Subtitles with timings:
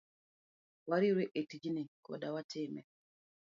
[0.89, 2.81] Wariwre etijni kodi watime.